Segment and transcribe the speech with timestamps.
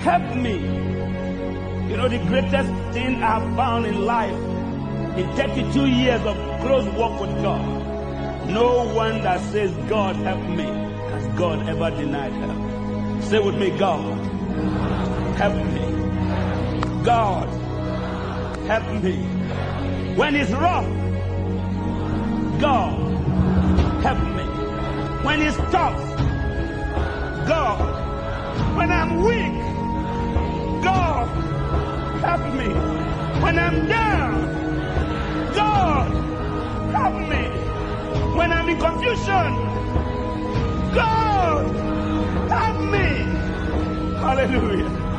[0.00, 0.54] help me.
[1.90, 4.40] You know, the greatest thing I have found in life
[5.18, 10.64] in 32 years of close walk with God, no one that says, God help me,
[10.64, 13.22] has God ever denied help.
[13.24, 14.00] Say with me, God,
[15.36, 17.04] help me.
[17.04, 17.48] God,
[18.66, 19.16] help me.
[20.16, 20.86] When it's rough,
[22.60, 23.10] God,
[24.02, 24.44] help me.
[25.24, 26.16] When it's tough,
[27.46, 28.00] God.
[28.76, 29.59] When I'm weak,
[33.50, 34.68] When I'm down,
[35.56, 36.06] God,
[36.92, 37.48] help me.
[38.38, 39.82] When I'm in confusion,
[40.94, 41.66] God,
[42.48, 43.08] help me.
[44.20, 45.09] Hallelujah.